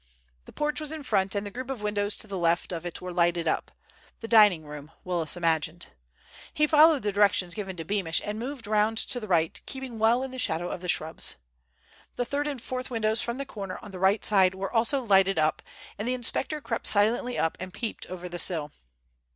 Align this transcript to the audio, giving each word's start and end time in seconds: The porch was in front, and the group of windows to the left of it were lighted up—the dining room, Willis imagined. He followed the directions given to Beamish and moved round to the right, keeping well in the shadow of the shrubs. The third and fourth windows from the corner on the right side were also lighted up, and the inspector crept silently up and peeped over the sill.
The 0.45 0.51
porch 0.51 0.81
was 0.81 0.91
in 0.91 1.03
front, 1.03 1.35
and 1.35 1.45
the 1.45 1.51
group 1.51 1.69
of 1.69 1.83
windows 1.83 2.15
to 2.15 2.25
the 2.27 2.39
left 2.39 2.71
of 2.71 2.87
it 2.87 3.01
were 3.01 3.13
lighted 3.13 3.47
up—the 3.47 4.27
dining 4.27 4.65
room, 4.65 4.89
Willis 5.03 5.37
imagined. 5.37 5.85
He 6.51 6.65
followed 6.65 7.03
the 7.03 7.11
directions 7.11 7.53
given 7.53 7.77
to 7.77 7.85
Beamish 7.85 8.19
and 8.25 8.39
moved 8.39 8.65
round 8.65 8.97
to 8.97 9.19
the 9.19 9.27
right, 9.27 9.61
keeping 9.67 9.99
well 9.99 10.23
in 10.23 10.31
the 10.31 10.39
shadow 10.39 10.69
of 10.69 10.81
the 10.81 10.89
shrubs. 10.89 11.35
The 12.15 12.25
third 12.25 12.47
and 12.47 12.59
fourth 12.59 12.89
windows 12.89 13.21
from 13.21 13.37
the 13.37 13.45
corner 13.45 13.77
on 13.83 13.91
the 13.91 13.99
right 13.99 14.25
side 14.25 14.55
were 14.55 14.71
also 14.73 15.03
lighted 15.03 15.37
up, 15.37 15.61
and 15.99 16.07
the 16.07 16.15
inspector 16.15 16.61
crept 16.61 16.87
silently 16.87 17.37
up 17.37 17.55
and 17.59 17.71
peeped 17.71 18.07
over 18.07 18.27
the 18.27 18.39
sill. 18.39 18.71